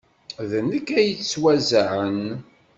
[0.49, 2.21] D nekk ay yettwaẓẓɛen.